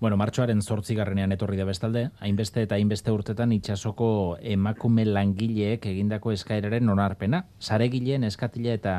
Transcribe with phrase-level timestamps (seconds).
[0.00, 6.86] Bueno, martxoaren zortzigarrenean etorri da bestalde, hainbeste eta hainbeste urtetan itxasoko emakume langileek egindako eskaeraren
[6.92, 7.40] onarpena.
[7.58, 8.92] Saregileen eskatila eta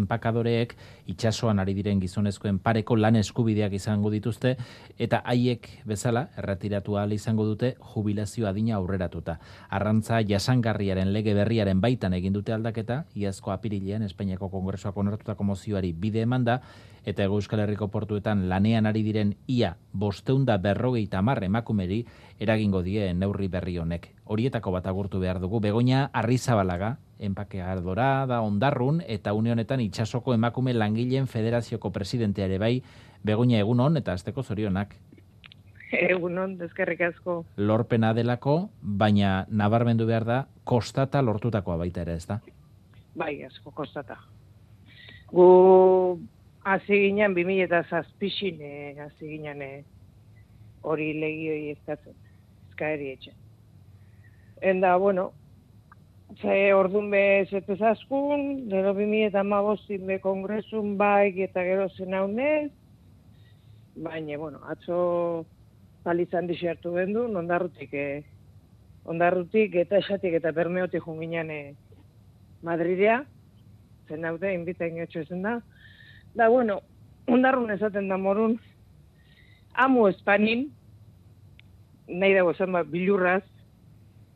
[0.00, 0.72] enpakadoreek
[1.12, 4.54] itxasoan ari diren gizonezkoen pareko lan eskubideak izango dituzte,
[4.96, 9.36] eta haiek bezala, erretiratu ahal izango dute, jubilazio adina aurreratuta.
[9.68, 16.24] Arrantza jasangarriaren lege berriaren baitan egin dute aldaketa, iazko apirilean Espainiako Kongresoak onartutako mozioari bide
[16.24, 16.62] eman da,
[17.06, 22.02] eta Ego Euskal Herriko portuetan lanean ari diren ia bosteunda berrogeita mar emakumeri
[22.42, 24.10] eragingo die neurri berri honek.
[24.24, 30.74] Horietako bat agurtu behar dugu, begonia arrizabalaga, enpakeadora da ondarrun, eta une honetan itxasoko emakume
[30.74, 32.74] langileen federazioko presidentea ere bai,
[33.22, 34.98] begonia egunon eta azteko zorionak.
[35.92, 37.44] Egunon, dezkerrik asko.
[37.56, 42.40] Lorpena delako, baina nabarmendu behar da, kostata lortutakoa baita ere, ez da?
[43.14, 44.18] Bai, asko, kostata.
[45.30, 45.46] Gu
[46.66, 47.84] hasi ginen, 2000 eta
[48.60, 49.84] eh, hasi ginen eh,
[50.82, 52.14] hori legioi ezkatzen,
[52.70, 53.34] ezkaeri etxe.
[54.60, 55.32] Enda, bueno,
[56.40, 62.14] ze ordun be zetez askun, gero 2000 eta mabostin be kongresun bai eta gero zen
[62.14, 62.72] haunez,
[63.94, 65.46] baina, bueno, atzo
[66.02, 68.24] palizan dixertu bendu, ondarrutik, eh,
[69.04, 71.74] ondarrutik eta esatik eta bermeotik junginan eh,
[72.66, 73.22] Madridea,
[74.08, 75.60] zen haude, inbita ingetxo ezen da,
[76.36, 76.82] Da, bueno,
[77.26, 78.58] ondarrun esaten da morun,
[79.72, 80.66] amu espanin,
[82.06, 83.42] nahi dago zen, ba, bilurraz,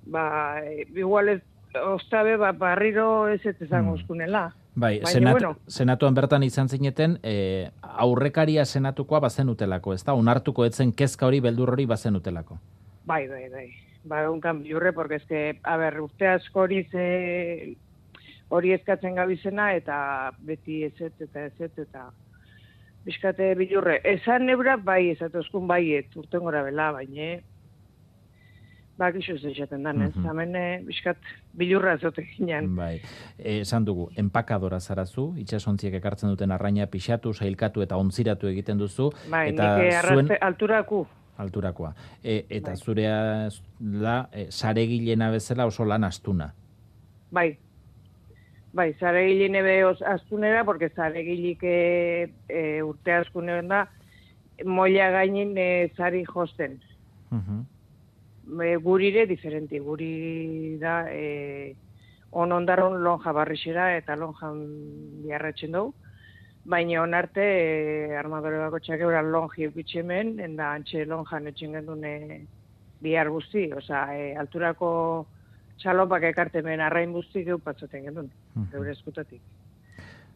[0.08, 0.24] ba,
[0.64, 1.42] e, igual ez,
[1.84, 4.48] ostabe, ba, barriro ez ez ezango mm.
[4.74, 5.56] Bai, senat, bueno.
[5.66, 10.14] senatuan bertan izan zineten, e, aurrekaria senatukoa bazen utelako, ez da?
[10.14, 12.58] Unartuko etzen kezka hori, beldur hori bazen utelako.
[13.04, 13.68] Bai, bai, bai.
[14.04, 17.76] Ba, unkan bilurre, porque es que, a ber, urte asko hori ze
[18.50, 19.96] hori eskatzen gabizena eta
[20.46, 22.10] beti ez eta ez eta
[23.06, 24.00] bizkate bilurre.
[24.04, 27.38] Esan nebra bai ez atozkun bai ez urten gora bela, baina
[29.00, 30.12] bak iso ez esaten dan, ez?
[30.12, 32.68] Hemen eh, bizkat bilurra zote ginean.
[32.76, 32.98] Bai,
[33.38, 39.08] esan dugu, empakadora zarazu, itxasontziek ekartzen duten arraina pixatu, sailkatu eta ontziratu egiten duzu.
[39.32, 40.30] Bai, eta nik zuen...
[40.50, 41.00] alturaku.
[41.40, 41.94] Alturakoa.
[42.20, 42.84] E, eta bai.
[42.84, 43.16] zurea
[43.80, 44.84] da, e, sare
[45.32, 46.52] bezala oso lan astuna.
[47.32, 47.56] Bai,
[48.72, 53.88] Bai, zare giline behoz astunera, porque zare gilike e, urte askunean da,
[54.64, 56.80] moia gainin e, zari josten.
[57.30, 58.82] Uh -huh.
[58.82, 61.74] gurire diferenti, guri da e,
[62.30, 64.62] on ondarron lonja barrixera eta lonjan
[65.24, 65.94] biarratzen dugu.
[66.64, 72.46] Baina onarte e, armadore bako txak euran lonji bitxemen, enda antxe lonjan etxen gendun e,
[73.00, 75.26] bihar guzti, oza, e, alturako
[75.80, 78.66] txalopak ekarte men arrain guzti geu patzaten genuen, -huh.
[78.72, 79.40] geure eskutatik.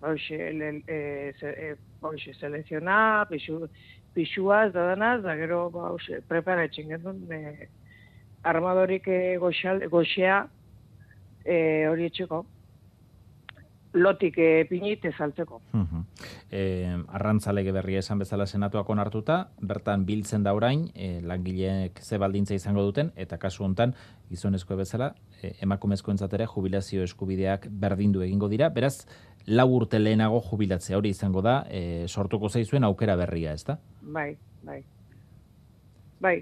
[0.00, 3.68] Hoxe, e, e, hoxe, seleziona, pixu,
[4.14, 7.68] pixuaz, dadanaz, da gero, hoxe, prepara etxen genuen, e,
[8.42, 10.48] armadorik e, goxea
[11.44, 12.44] e, hori etxeko
[13.94, 15.60] lotik e, pinit ezaltzeko.
[16.50, 16.62] E,
[17.14, 22.82] arrantzalege berria esan bezala senatuak onartuta, bertan biltzen da orain, e, langileek ze baldintza izango
[22.86, 23.94] duten, eta kasu hontan
[24.30, 29.06] gizonezko bezala, e, emakumezko entzatera jubilazio eskubideak berdindu egingo dira, beraz,
[29.46, 33.78] lau urte lehenago jubilatzea hori izango da, e, sortuko zaizuen aukera berria, ez da?
[34.02, 34.32] Bai,
[34.64, 34.82] bai.
[36.24, 36.38] Bai,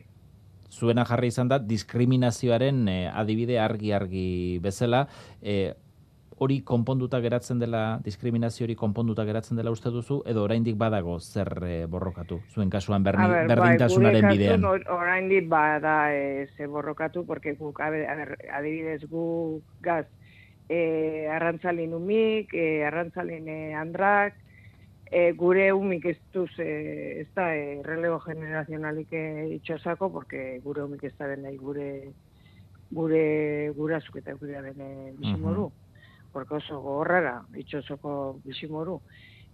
[0.72, 5.06] zuena jarri izan da diskriminazioaren e, adibide argi-argi bezala,
[5.42, 5.74] e,
[6.38, 11.50] hori konponduta geratzen dela, diskriminazio hori konponduta geratzen dela uste duzu, edo oraindik badago zer
[11.66, 14.66] e, borrokatu, zuen kasuan berni, ber, berdintasunaren bai, bidean?
[14.96, 20.06] Oraindik bada e, ze borrokatu, porque guk, a ber, adibidez gu gaz,
[20.68, 24.36] e, arrantzalin umik, e, arrantzalin e, andrak,
[25.10, 29.24] e, gure umik ez duz, e, ez da, e, relego generazionalik e,
[29.60, 31.28] itxosako, porque gure umik ez da
[31.60, 32.12] gure
[32.92, 35.70] gure gurasuk eta gure bene bizimoru.
[35.70, 35.91] Uh
[36.32, 39.00] porque oso gogorrara, itxosoko bizimoru.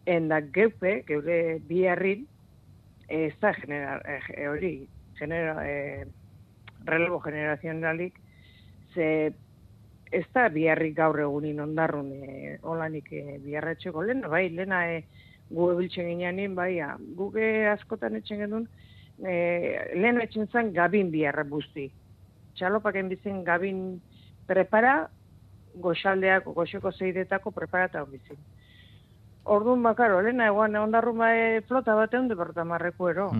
[0.06, 2.26] Enda geupe, geure biharrin,
[3.08, 4.72] ez da genera, eh, hori,
[5.18, 6.06] genera, eh,
[6.84, 8.20] relevo generazionalik,
[8.94, 9.32] ze
[10.10, 15.02] ez da biharrik gaur egunin ondarrun eh, olanik eh, biharretxeko lehen, bai, lehena eh,
[15.50, 16.78] gu ebiltzen ginean bai,
[17.16, 18.68] guge askotan etxen genuen,
[19.24, 21.88] eh, lehen etxen zen gabin biharra buzti.
[22.56, 24.00] Txalopak enbizen gabin
[24.48, 25.08] prepara,
[25.80, 28.38] goxaldeak, goxeko zeidetako preparata hon bizin.
[29.48, 33.30] Orduan bakaro, lehena eguan ondarrun bae flota bat egun deporta marreku ero.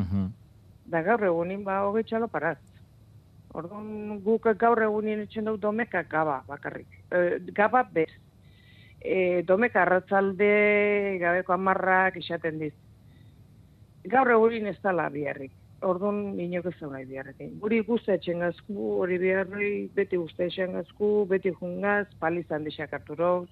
[0.88, 2.58] Da gaur egunin ba hogei txalo paraz.
[3.52, 6.88] Orduan guk gaur egunin etxen dut domeka gaba bakarrik.
[7.12, 8.10] E, gaba bez.
[9.00, 12.74] E, domeka arratzalde gabeko amarrak izaten diz.
[14.08, 15.52] Gaur egunin ez dala biharrik.
[15.86, 17.52] Orduan, inok ez nahi biharrekin.
[17.62, 23.48] Guri guzti etxengazku, hori biharri, beti guzti etxengazku, beti jungaz, palizan dixak harturoz,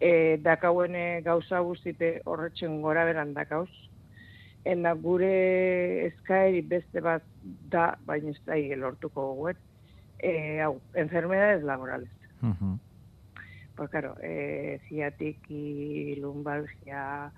[0.00, 3.70] e, dakauen e, gauza guztipe horretxen gora beran dakauz.
[4.66, 5.30] Ena gure
[6.08, 7.22] eskaeri beste bat
[7.70, 9.62] da, baina ez da lortuko goguet,
[10.18, 12.10] e, hau, enfermedades laborales.
[12.42, 12.78] Uh -huh.
[13.76, 17.30] Pues claro, e, ziatiki, lumbalgia,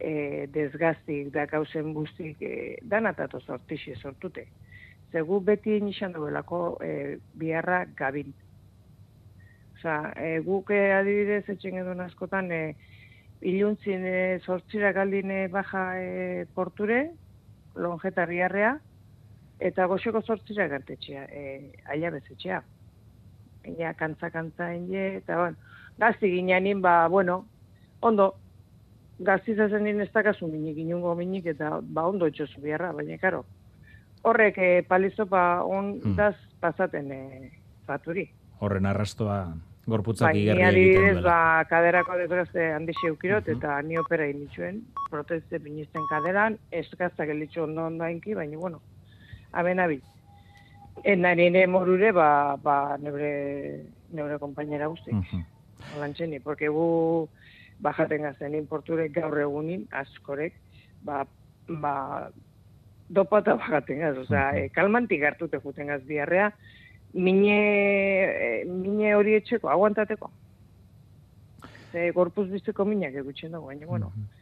[0.00, 4.46] e, desgaztik, dakauzen guztik, e, danatato sortixi sortute.
[5.12, 8.34] Zegu beti nixan duelako e, biharra gabin.
[9.76, 12.76] Osa, e, guk e, adibidez etxen edun askotan, e,
[13.40, 17.08] iluntzin e, sortxira galdine baja e, porture,
[17.78, 18.76] lonjeta riarrea,
[19.58, 22.62] eta goxoko sortxira gertetxea, e, aia bezetxea.
[23.68, 25.56] Ina kantza-kantza eta bueno,
[25.98, 27.46] gazti gineanin, ba, bueno,
[28.00, 28.34] ondo,
[29.18, 33.44] gazti zazen nien ez dakazu minik, inungo minik, eta ba, ondo etxozu biharra, baina, karo,
[34.22, 36.36] horrek e, palizopa on hmm.
[36.60, 37.22] pasaten e,
[37.86, 38.28] baturi.
[38.60, 39.40] Horren arrastoa
[39.88, 41.24] gorputzak bai, igerri egiten duela.
[41.24, 43.56] Ba, kaderako desgrazte handi eukirot, uh -huh.
[43.56, 48.80] eta ni opera inituen, proteste pinisten kaderan, ez gaztak elitxu ondo ondo hainki, baina, bueno,
[49.52, 50.02] aben abi.
[51.04, 55.14] En nire morure, ba, ba nebre, nebre kompainera guztik.
[55.14, 56.40] Uh -huh.
[56.42, 57.28] porque gu
[57.80, 60.56] bajaten gazten importurek gaur egunin, askorek,
[61.04, 61.24] ba,
[61.68, 61.94] ba,
[63.08, 66.50] dopata bajaten gaz, oza, e, kalmantik hartute juten gaz biarrea,
[67.14, 70.30] mine, mine hori etxeko, aguantateko.
[71.92, 74.12] Ze gorpuz bizteko minak egutxen dago, baina, bueno.
[74.14, 74.34] Mhm.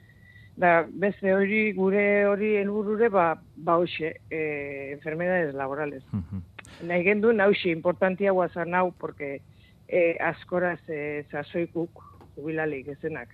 [0.56, 6.03] Da, beste hori, gure hori helburure ba, ba hoxe, e, enfermedades laborales.
[6.12, 6.41] Uh -huh.
[6.89, 9.43] Nahi gendu, nauxi, importantia guazan hau, porque
[9.87, 13.29] e, askoraz e, zazoikuk, jubilalik ezenak.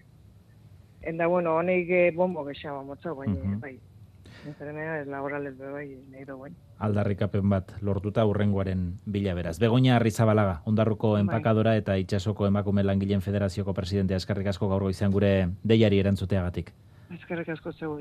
[1.02, 3.60] Enda, bueno, honek e, bombo gexaba motza, baina, uh -huh.
[3.60, 3.80] bai
[4.46, 6.48] enfermedades laborales de bai, nahi dugu.
[6.82, 9.58] Aldarrikapen bat lortuta urrengoaren bila beraz.
[9.62, 11.22] Begoña Arrizabalaga, ondarruko bai.
[11.22, 15.32] enpakadora eta itxasoko emakume langileen federazioko presidentea eskarrik asko gaur goizean gure
[15.62, 16.72] deiari erantzuteagatik.
[17.20, 17.96] Eskarrik asko zeu